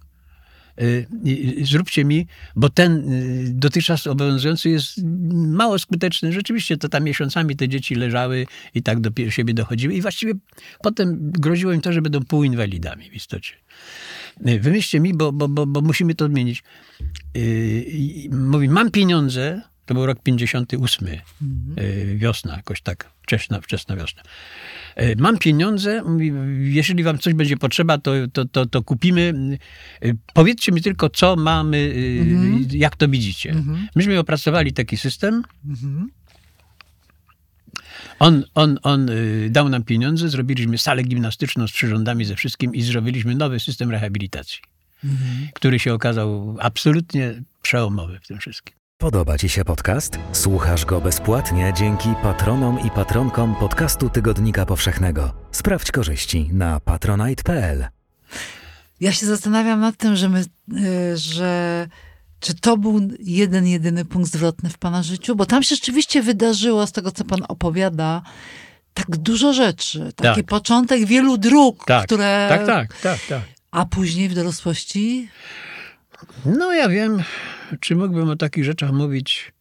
[0.82, 5.00] Y, zróbcie mi, bo ten y, dotychczas obowiązujący jest
[5.32, 6.32] mało skuteczny.
[6.32, 10.32] Rzeczywiście to tam miesiącami te dzieci leżały i tak do siebie dochodziły i właściwie
[10.82, 13.54] potem groziło im to, że będą półinwalidami w istocie.
[14.48, 16.62] Y, wymyślcie mi, bo, bo, bo, bo musimy to zmienić.
[18.30, 21.08] Mówi, mam pieniądze, to był rok 58,
[21.42, 22.18] mhm.
[22.18, 24.22] wiosna, jakoś tak, wczesna, wczesna wiosna.
[24.96, 26.02] E, mam pieniądze,
[26.58, 29.34] jeżeli wam coś będzie potrzeba, to, to, to, to kupimy.
[30.02, 32.66] E, powiedzcie mi tylko, co mamy, e, mhm.
[32.72, 33.50] jak to widzicie.
[33.50, 33.88] Mhm.
[33.94, 35.42] Myśmy opracowali taki system.
[35.68, 36.10] Mhm.
[38.18, 39.10] On, on, on
[39.50, 44.60] dał nam pieniądze, zrobiliśmy salę gimnastyczną z przyrządami ze wszystkim i zrobiliśmy nowy system rehabilitacji,
[45.04, 45.48] mhm.
[45.54, 48.77] który się okazał absolutnie przełomowy w tym wszystkim.
[49.00, 50.18] Podoba Ci się podcast?
[50.32, 55.34] Słuchasz go bezpłatnie dzięki patronom i patronkom podcastu Tygodnika Powszechnego.
[55.52, 57.86] Sprawdź korzyści na patronite.pl.
[59.00, 60.44] Ja się zastanawiam nad tym, że my,
[61.12, 61.86] y, że
[62.40, 65.36] czy to był jeden, jedyny punkt zwrotny w Pana życiu?
[65.36, 68.22] Bo tam się rzeczywiście wydarzyło, z tego co Pan opowiada,
[68.94, 70.12] tak dużo rzeczy.
[70.16, 70.46] Taki tak.
[70.46, 72.06] początek wielu dróg, tak.
[72.06, 72.46] które...
[72.48, 73.42] Tak, tak, tak, tak.
[73.70, 75.28] A później w dorosłości?
[76.44, 77.22] No ja wiem,
[77.80, 79.52] czy mógłbym o takich rzeczach mówić,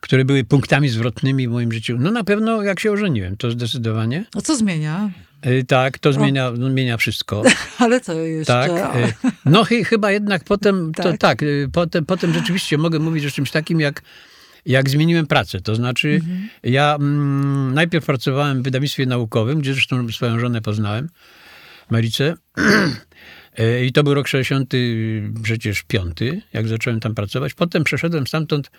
[0.00, 1.96] które były punktami zwrotnymi w moim życiu?
[1.98, 4.24] No na pewno jak się ożeniłem, to zdecydowanie.
[4.36, 5.10] A co zmienia?
[5.46, 7.42] Y, tak, to zmienia, no, zmienia wszystko.
[7.78, 8.52] Ale co jeszcze?
[8.52, 8.70] Tak.
[8.96, 11.06] Y, no chyba jednak potem, tak.
[11.06, 14.02] to tak, y, potem, potem rzeczywiście mogę mówić o czymś takim jak
[14.66, 15.60] jak zmieniłem pracę.
[15.60, 16.48] To znaczy, mhm.
[16.62, 21.08] ja mm, najpierw pracowałem w wydawnictwie naukowym, gdzie zresztą swoją żonę poznałem,
[21.90, 22.34] Maricę.
[23.58, 24.72] E, I to był rok 60,
[25.42, 27.54] przecież piąty, jak zacząłem tam pracować.
[27.54, 28.70] Potem przeszedłem stamtąd,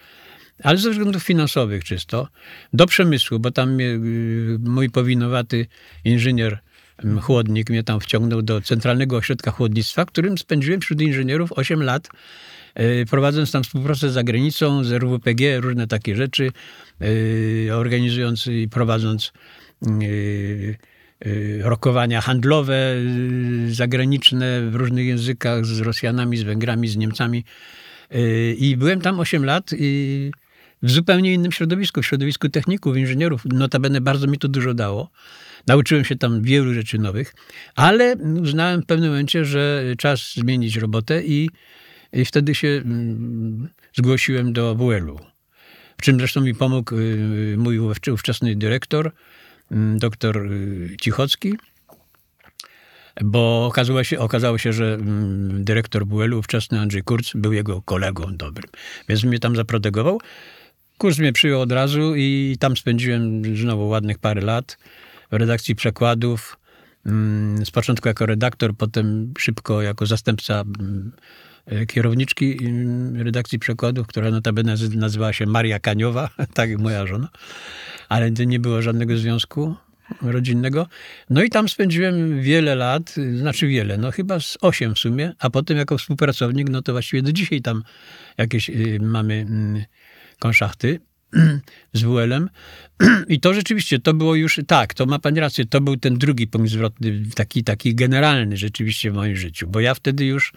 [0.63, 2.27] ale ze względów finansowych czysto,
[2.73, 3.99] do przemysłu, bo tam y,
[4.59, 5.67] mój powinowaty
[6.05, 6.59] inżynier
[7.21, 12.09] chłodnik mnie tam wciągnął do Centralnego Ośrodka Chłodnictwa, którym spędziłem wśród inżynierów 8 lat,
[12.75, 16.51] e, prowadząc tam współpracę z zagranicą, z RWPG, różne takie rzeczy,
[17.67, 19.31] e, organizując i prowadząc
[20.01, 20.77] Y,
[21.61, 22.95] rokowania handlowe
[23.69, 27.43] y, zagraniczne w różnych językach z Rosjanami, z Węgrami, z Niemcami.
[28.15, 30.31] Y, I byłem tam 8 lat i
[30.83, 33.45] w zupełnie innym środowisku, w środowisku techników, inżynierów.
[33.45, 35.09] Notabene bardzo mi to dużo dało.
[35.67, 37.33] Nauczyłem się tam wielu rzeczy nowych,
[37.75, 41.49] ale uznałem w pewnym momencie, że czas zmienić robotę i,
[42.13, 45.19] i wtedy się mm, zgłosiłem do WL-u.
[45.97, 46.95] W czym zresztą mi pomógł
[47.57, 47.79] mój
[48.11, 49.11] ówczesny dyrektor,
[49.71, 51.57] doktor y, Cichocki,
[53.23, 58.37] bo okazało się, okazało się że mm, dyrektor WL-u, ówczesny Andrzej Kurz, był jego kolegą
[58.37, 58.69] dobrym.
[59.09, 60.19] Więc mnie tam zaprotegował.
[60.97, 64.77] Kurs mnie przyjął od razu i tam spędziłem znowu ładnych parę lat
[65.31, 66.57] w redakcji przekładów.
[67.05, 70.63] Mm, z początku jako redaktor, potem szybko jako zastępca
[71.87, 72.57] kierowniczki
[73.15, 77.29] redakcji przekładów, która notabene nazywała się Maria Kaniowa, tak jak moja żona
[78.09, 79.75] ale nie było żadnego związku
[80.21, 80.87] rodzinnego.
[81.29, 85.49] No i tam spędziłem wiele lat, znaczy wiele, no chyba z osiem w sumie, a
[85.49, 87.83] potem jako współpracownik, no to właściwie do dzisiaj tam
[88.37, 89.83] jakieś y, mamy mm,
[90.39, 90.99] konszachty
[91.93, 92.49] z WL-em.
[93.29, 96.47] I to rzeczywiście, to było już, tak, to ma pani rację, to był ten drugi
[96.47, 100.53] punkt zwrotny, taki, taki generalny rzeczywiście w moim życiu, bo ja wtedy już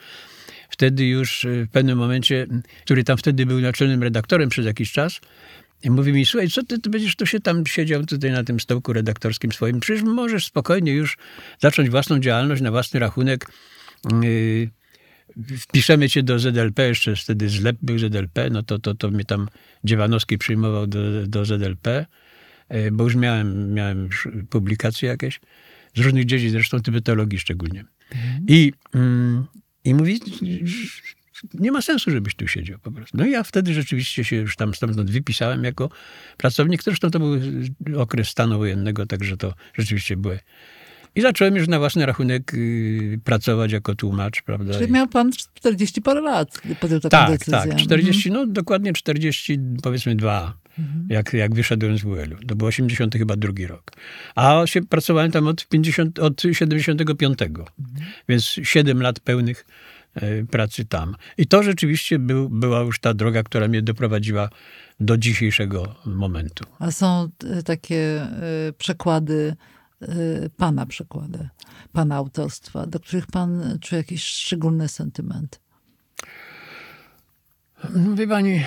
[0.71, 2.47] wtedy już y, w pewnym momencie,
[2.85, 5.21] który tam wtedy był naczelnym redaktorem przez jakiś czas,
[5.83, 8.61] i mówi mi, słuchaj, co ty, ty będziesz tu się tam siedział tutaj na tym
[8.61, 9.81] stołku redaktorskim swoim?
[9.81, 11.17] Przecież możesz spokojnie już
[11.59, 13.53] zacząć własną działalność na własny rachunek
[14.23, 14.71] yy,
[15.59, 19.49] wpiszemy cię do ZLP, jeszcze wtedy zlep był ZLP, no to, to, to mnie tam
[19.85, 22.07] Dziewanowski przyjmował do, do ZLP,
[22.71, 25.41] yy, bo już miałem, miałem już publikacje jakieś
[25.95, 27.85] z różnych dziedzin, zresztą tybetologii szczególnie.
[28.49, 29.47] I, mm,
[29.85, 30.21] I mówi,
[31.55, 33.19] nie ma sensu, żebyś tu siedział po prostu.
[33.19, 35.91] No i ja wtedy rzeczywiście się już tam stamtąd wypisałem jako
[36.37, 36.83] pracownik.
[36.83, 37.41] Zresztą to był
[38.01, 40.39] okres stanu wojennego, także to rzeczywiście były.
[41.15, 44.75] I zacząłem już na własny rachunek y, pracować jako tłumacz, prawda?
[44.75, 47.71] Czyli miał pan 40 parę lat, podjął taką tak, decyzję.
[47.71, 50.55] Tak, 40, no dokładnie 40, powiedzmy dwa,
[51.09, 52.47] jak, jak wyszedłem z WL-u.
[52.47, 53.91] To był 80 chyba drugi rok.
[54.35, 57.39] A się, pracowałem tam od, 50, od 75,
[58.29, 59.67] więc 7 lat pełnych
[60.15, 61.17] e, pracy tam.
[61.39, 64.49] I to rzeczywiście był, była już ta droga, która mnie doprowadziła
[65.01, 66.65] do dzisiejszego momentu.
[66.79, 68.29] A są e, takie e,
[68.79, 69.57] przekłady,
[70.57, 71.49] pana przekłady,
[71.93, 75.61] pana autorstwa, do których pan czuje jakiś szczególny sentyment?
[77.95, 78.65] No, wie pani,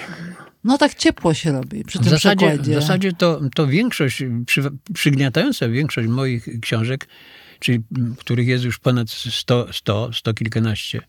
[0.64, 2.72] No tak ciepło się robi przy w tym zasadzie, przekładzie.
[2.72, 4.62] w zasadzie to, to większość, przy,
[4.94, 7.08] przygniatająca większość moich książek,
[7.60, 7.80] czyli
[8.18, 11.02] których jest już ponad 100, 100, 100 kilkanaście,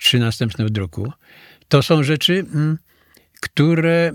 [0.00, 1.12] trzy następne w druku,
[1.68, 2.46] to są rzeczy,
[3.40, 4.12] które,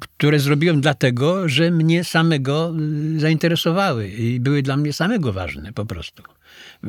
[0.00, 2.74] które zrobiłem dlatego, że mnie samego
[3.16, 6.22] y, zainteresowały i były dla mnie samego ważne po prostu.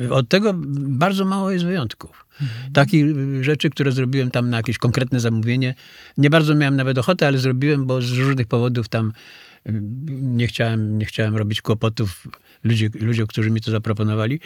[0.09, 2.25] Od tego bardzo mało jest wyjątków.
[2.73, 5.75] Takich y, rzeczy, które zrobiłem tam na jakieś konkretne zamówienie,
[6.17, 9.13] nie bardzo miałem nawet ochotę, ale zrobiłem, bo z różnych powodów tam
[9.69, 9.71] y,
[10.09, 12.27] nie chciałem, nie chciałem robić kłopotów
[12.63, 14.39] ludzi, ludziom, którzy mi to zaproponowali.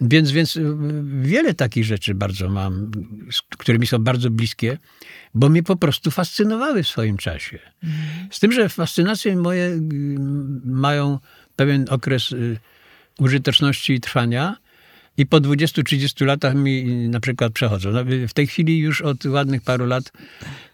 [0.00, 0.74] Więc, więc y,
[1.22, 2.90] wiele takich rzeczy bardzo mam,
[3.32, 4.78] z którymi są bardzo bliskie,
[5.34, 7.58] bo mnie po prostu fascynowały w swoim czasie.
[8.30, 9.80] Z tym, że fascynacje moje y,
[10.64, 11.18] mają
[11.56, 12.34] pewien okres
[13.18, 14.56] użyteczności i trwania
[15.16, 17.90] i po 20-30 latach mi na przykład przechodzą.
[17.90, 20.12] No, W tej chwili już od ładnych paru lat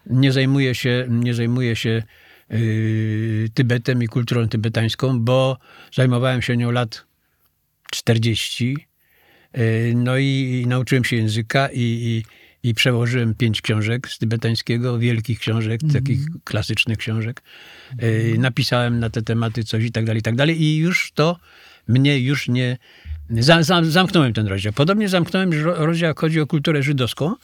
[0.05, 2.03] nie zajmuję się, nie zajmuję się
[2.49, 5.57] yy, Tybetem i kulturą tybetańską, bo
[5.93, 7.05] zajmowałem się nią lat
[7.91, 8.77] 40.
[9.53, 12.23] Yy, No i, i nauczyłem się języka i, i,
[12.69, 17.41] i przełożyłem pięć książek z tybetańskiego, wielkich książek, takich klasycznych książek.
[18.01, 20.61] Yy, Napisałem na te tematy coś i tak dalej, i tak dalej.
[20.61, 21.39] I już to
[21.87, 22.77] mnie już nie...
[23.29, 24.73] Za, za, zamknąłem ten rozdział.
[24.73, 27.35] Podobnie zamknąłem ro- rozdział, jak chodzi o kulturę żydowską,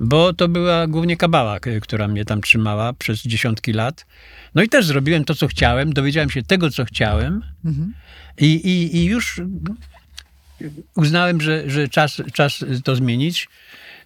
[0.00, 4.06] bo to była głównie kabała, która mnie tam trzymała przez dziesiątki lat.
[4.54, 7.42] No i też zrobiłem to, co chciałem, dowiedziałem się tego, co chciałem
[8.38, 9.40] i, i, i już
[10.96, 13.48] uznałem, że, że czas, czas to zmienić,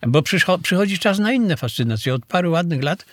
[0.07, 2.15] bo przycho- przychodzi czas na inne fascynacje.
[2.15, 3.05] Od paru ładnych lat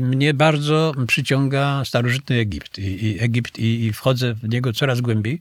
[0.00, 2.78] mnie bardzo przyciąga starożytny Egipt.
[2.78, 5.40] I, i Egipt i, i wchodzę w niego coraz głębiej.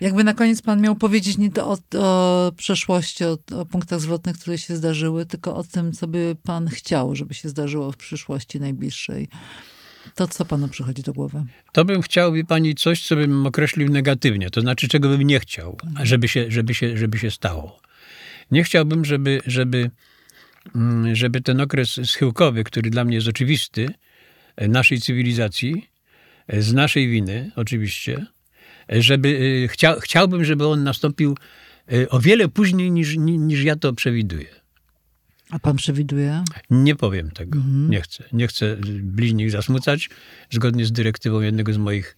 [0.00, 4.38] Jakby na koniec pan miał powiedzieć nie to o, o przeszłości, o, o punktach zwrotnych,
[4.38, 8.60] które się zdarzyły, tylko o tym, co by pan chciał, żeby się zdarzyło w przyszłości
[8.60, 9.28] najbliższej.
[10.14, 11.44] To co panu przychodzi do głowy?
[11.72, 14.50] To bym chciał, wie pani, coś, co bym określił negatywnie.
[14.50, 17.80] To znaczy, czego bym nie chciał, żeby się, żeby się, żeby się stało.
[18.50, 19.90] Nie chciałbym, żeby, żeby,
[21.12, 23.88] żeby ten okres schyłkowy, który dla mnie jest oczywisty,
[24.56, 25.90] e, naszej cywilizacji,
[26.46, 28.26] e, z naszej winy oczywiście,
[28.92, 31.36] e, żeby, chcia, chciałbym, żeby on nastąpił
[32.10, 34.46] o wiele później niż, ni- niż ja to przewiduję.
[35.50, 36.44] A pan przewiduje?
[36.70, 37.58] Nie powiem tego.
[37.88, 38.24] Nie chcę.
[38.32, 40.10] Nie chcę bliźnich zasmucać,
[40.50, 42.16] zgodnie z dyrektywą jednego z moich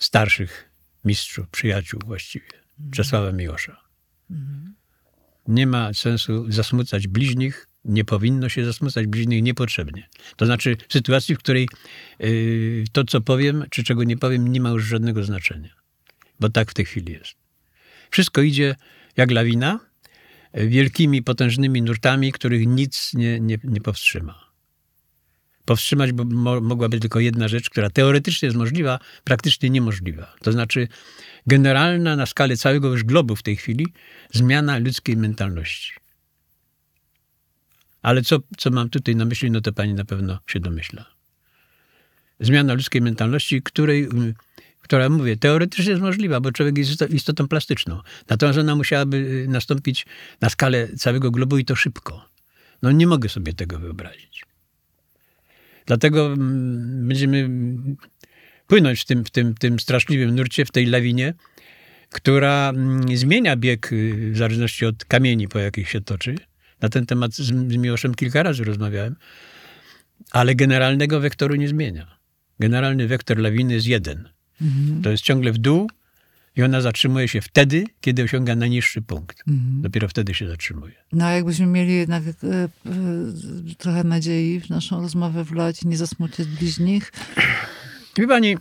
[0.00, 0.70] starszych
[1.04, 2.46] mistrzów, przyjaciół właściwie,
[2.90, 3.80] Czesława Miłosza.
[5.50, 10.08] Nie ma sensu zasmucać bliźnich, nie powinno się zasmucać bliźnich niepotrzebnie.
[10.36, 11.68] To znaczy w sytuacji, w której
[12.18, 15.74] yy, to, co powiem, czy czego nie powiem, nie ma już żadnego znaczenia.
[16.40, 17.34] Bo tak w tej chwili jest.
[18.10, 18.76] Wszystko idzie
[19.16, 19.80] jak lawina,
[20.54, 24.49] wielkimi, potężnymi nurtami, których nic nie, nie, nie powstrzyma.
[25.64, 30.34] Powstrzymać mo, mogłaby tylko jedna rzecz, która teoretycznie jest możliwa, praktycznie niemożliwa.
[30.42, 30.88] To znaczy
[31.46, 33.86] generalna na skalę całego już globu w tej chwili
[34.32, 35.92] zmiana ludzkiej mentalności.
[38.02, 41.06] Ale co, co mam tutaj na myśli, no to pani na pewno się domyśla.
[42.40, 44.08] Zmiana ludzkiej mentalności, której,
[44.80, 48.00] która, mówię, teoretycznie jest możliwa, bo człowiek jest isto- istotą plastyczną.
[48.28, 50.06] Natomiast ona musiałaby y, nastąpić
[50.40, 52.28] na skalę całego globu i to szybko.
[52.82, 54.49] No nie mogę sobie tego wyobrazić.
[55.90, 57.50] Dlatego mm, będziemy
[58.66, 61.34] płynąć w tym, w tym, tym straszliwym nurcie, w tej lawinie,
[62.10, 66.34] która mm, zmienia bieg y, w zależności od kamieni, po jakich się toczy.
[66.80, 69.16] Na ten temat z, z Miłoszem kilka razy rozmawiałem,
[70.30, 72.18] ale generalnego wektoru nie zmienia.
[72.60, 74.28] Generalny wektor lawiny jest jeden.
[75.02, 75.90] To jest ciągle w dół
[76.60, 79.42] i ona zatrzymuje się wtedy, kiedy osiąga najniższy punkt.
[79.48, 79.82] Mhm.
[79.82, 80.92] Dopiero wtedy się zatrzymuje.
[81.12, 82.68] No a jakbyśmy mieli jednak e, e,
[83.78, 87.12] trochę nadziei w naszą rozmowę wlać, nie zasmucić bliźnich.
[88.16, 88.56] Wie pani,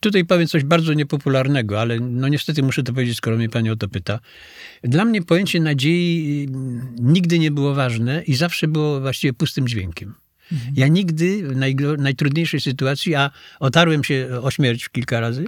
[0.00, 3.76] tutaj powiem coś bardzo niepopularnego, ale no niestety muszę to powiedzieć, skoro mnie pani o
[3.76, 4.20] to pyta.
[4.84, 6.48] Dla mnie pojęcie nadziei
[7.00, 10.14] nigdy nie było ważne i zawsze było właściwie pustym dźwiękiem.
[10.52, 10.74] Mhm.
[10.76, 15.46] Ja nigdy w naj, najtrudniejszej sytuacji, a otarłem się o śmierć kilka razy,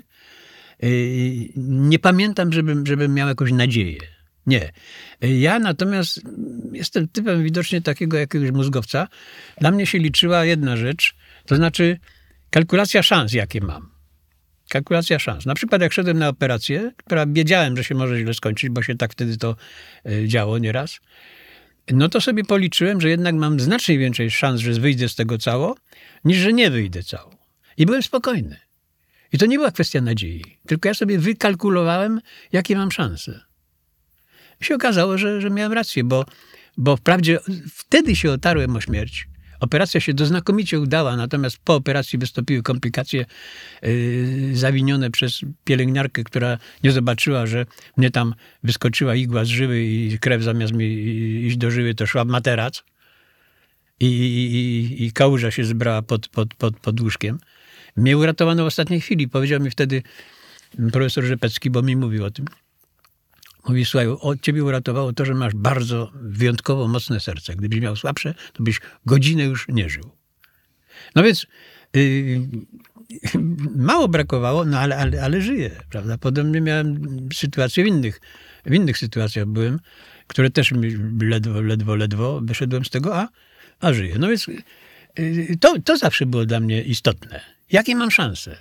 [1.57, 3.99] nie pamiętam, żebym, żebym miał jakąś nadzieję.
[4.47, 4.73] Nie.
[5.21, 6.21] Ja natomiast
[6.73, 9.09] jestem typem widocznie takiego jakiegoś mózgowca.
[9.61, 11.15] Dla mnie się liczyła jedna rzecz,
[11.47, 11.99] to znaczy
[12.51, 13.95] kalkulacja szans, jakie mam.
[14.69, 15.47] Kalkulacja szans.
[15.47, 18.95] Na przykład jak szedłem na operację, która wiedziałem, że się może źle skończyć, bo się
[18.95, 19.57] tak wtedy to
[20.07, 21.01] e, działo nieraz,
[21.93, 25.77] no to sobie policzyłem, że jednak mam znacznie więcej szans, że wyjdę z tego cało,
[26.25, 27.37] niż że nie wyjdę cało.
[27.77, 28.64] I byłem spokojny.
[29.35, 32.21] I to nie była kwestia nadziei, tylko ja sobie wykalkulowałem,
[32.53, 33.41] jakie mam szanse.
[34.61, 36.25] I się okazało, że, że miałem rację, bo,
[36.77, 37.39] bo wprawdzie
[37.75, 39.29] wtedy się otarłem o śmierć,
[39.61, 43.27] Operacja się doznakomicie udała, natomiast po operacji wystąpiły komplikacje
[43.83, 47.67] yy, zawinione przez pielęgniarkę, która nie zobaczyła, że
[47.97, 50.87] mnie tam wyskoczyła igła z żyły i krew zamiast mi
[51.47, 52.85] iść do żyły, to szła w materac.
[54.01, 57.39] I, i, i kałuża się zebrała pod, pod, pod, pod łóżkiem.
[57.97, 59.29] Mnie uratowano w ostatniej chwili.
[59.29, 60.03] Powiedział mi wtedy
[60.93, 62.47] profesor Rzepecki, bo mi mówił o tym.
[63.69, 67.57] Mówi, słuchaj, od ciebie uratowało to, że masz bardzo wyjątkowo mocne serce.
[67.57, 70.11] Gdybyś miał słabsze, to byś godzinę już nie żył.
[71.15, 71.47] No więc
[71.95, 72.49] yy,
[73.77, 76.19] mało brakowało, no ale, ale, ale żyję, prawda?
[76.19, 78.21] Podobnie miałem sytuacje w innych,
[78.67, 79.81] w innych sytuacjach byłem,
[80.27, 80.73] które też
[81.21, 83.29] ledwo, ledwo, ledwo wyszedłem z tego, a,
[83.81, 84.17] a żyję.
[84.19, 84.47] No więc
[85.19, 87.41] yy, to, to zawsze było dla mnie istotne.
[87.75, 88.57] Jakie mam szanse?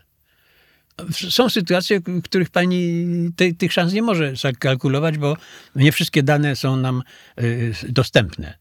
[1.30, 5.38] są sytuacje, w których pani te, tych szans nie może zakalkulować, bo
[5.76, 7.04] nie wszystkie dane są nam
[7.42, 8.58] y, dostępne,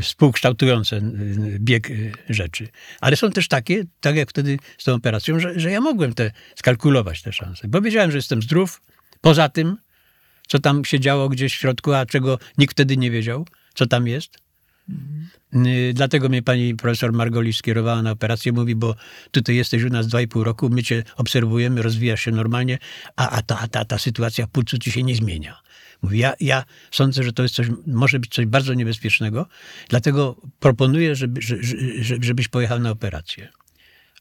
[0.00, 1.02] współkształtujące y,
[1.60, 2.68] bieg y, rzeczy.
[3.00, 6.30] Ale są też takie, tak jak wtedy z tą operacją, że, że ja mogłem te,
[6.56, 8.82] skalkulować te szanse, bo wiedziałem, że jestem zdrów.
[9.20, 9.76] Poza tym,
[10.48, 14.06] co tam się działo gdzieś w środku, a czego nikt wtedy nie wiedział, co tam
[14.06, 14.45] jest.
[15.54, 18.52] Y, dlatego mnie pani profesor Margolis skierowała na operację.
[18.52, 18.94] Mówi, bo
[19.30, 22.78] tutaj jesteś u nas dwa i pół roku, my cię obserwujemy, rozwijasz się normalnie,
[23.16, 25.60] a, a, ta, a ta, ta sytuacja płucu ci się nie zmienia.
[26.02, 29.46] Mówi, ja, ja sądzę, że to jest coś, może być coś bardzo niebezpiecznego,
[29.88, 33.48] dlatego proponuję, żeby, żeby, żebyś pojechał na operację.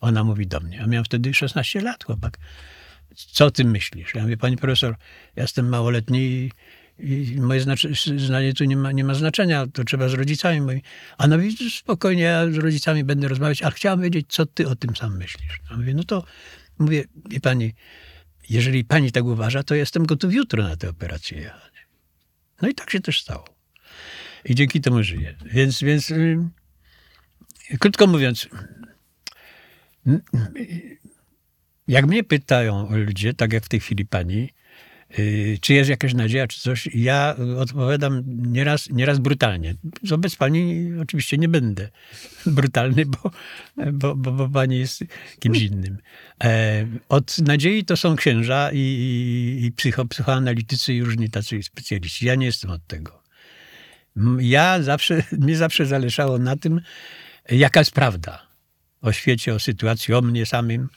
[0.01, 2.37] Ona mówi do mnie, a miałem wtedy 16 lat, chłopak.
[3.15, 4.15] Co o tym myślisz?
[4.15, 4.95] Ja mówię, pani profesor,
[5.35, 6.51] ja jestem małoletni
[6.99, 7.61] i moje
[8.17, 10.61] zdanie tu nie ma, nie ma znaczenia, to trzeba z rodzicami.
[10.61, 10.81] Mówi,
[11.17, 14.75] a no widzisz, spokojnie, ja z rodzicami będę rozmawiać, ale chciałam wiedzieć, co ty o
[14.75, 15.59] tym sam myślisz.
[15.69, 16.23] A mówię, no to
[16.79, 17.73] mówię, wie pani,
[18.49, 21.73] jeżeli pani tak uważa, to jestem gotów jutro na tę operację jechać.
[22.61, 23.45] No i tak się też stało.
[24.45, 25.35] I dzięki temu żyję.
[25.45, 26.49] Więc, więc yy,
[27.79, 28.49] krótko mówiąc,
[31.87, 34.64] jak mnie pytają ludzie, tak jak w tej chwili pani, Y,
[35.61, 36.89] czy jest jakaś nadzieja, czy coś.
[36.93, 39.75] Ja odpowiadam nieraz, nieraz brutalnie.
[40.03, 41.89] Wobec pani oczywiście nie będę
[42.45, 43.31] brutalny, bo,
[43.93, 45.03] bo, bo, bo pani jest
[45.39, 45.97] kimś innym.
[46.43, 52.25] E, od nadziei to są księża i, i, i psycho, psychoanalitycy i różni tacy specjaliści.
[52.25, 53.23] Ja nie jestem od tego.
[54.39, 56.81] Ja zawsze, mnie zawsze zależało na tym,
[57.49, 58.47] jaka jest prawda
[59.01, 60.89] o świecie, o sytuacji, o mnie samym.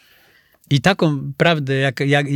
[0.71, 2.27] I taką prawdę, jak, jak,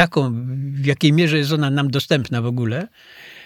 [0.00, 2.88] taką, w jakiej mierze jest ona nam dostępna w ogóle,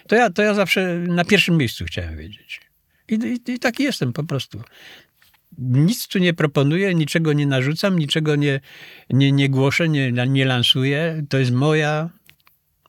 [0.09, 2.61] to ja, to ja zawsze na pierwszym miejscu chciałem wiedzieć.
[3.09, 4.62] I, i, i taki jestem po prostu.
[5.59, 8.61] Nic tu nie proponuję, niczego nie narzucam, niczego nie,
[9.11, 11.23] nie, nie głoszę, nie, nie lansuję.
[11.29, 12.11] To jest moja,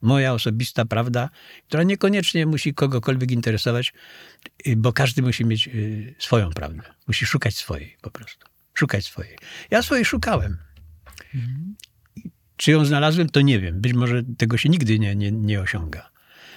[0.01, 1.29] moja osobista prawda,
[1.67, 3.93] która niekoniecznie musi kogokolwiek interesować,
[4.67, 6.83] y, bo każdy musi mieć y, swoją prawdę.
[7.07, 8.47] Musi szukać swojej po prostu.
[8.73, 9.37] Szukać swojej.
[9.71, 10.57] Ja swojej szukałem.
[11.35, 11.75] Mhm.
[12.57, 13.81] Czy ją znalazłem, to nie wiem.
[13.81, 16.09] Być może tego się nigdy nie, nie, nie osiąga.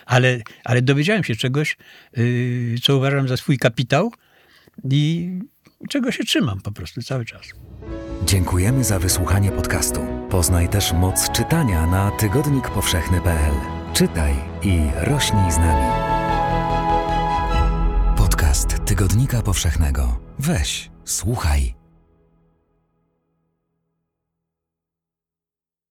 [0.06, 1.76] Ale, ale dowiedziałem się czegoś,
[2.16, 4.12] yy, co uważam za swój kapitał
[4.90, 5.30] i
[5.88, 7.42] czego się trzymam po prostu cały czas.
[8.26, 10.00] Dziękujemy za wysłuchanie podcastu.
[10.30, 13.54] Poznaj też moc czytania na tygodnikpowszechny.pl.
[13.92, 15.86] Czytaj i rośnij z nami.
[18.16, 20.20] Podcast Tygodnika Powszechnego.
[20.38, 21.77] Weź, słuchaj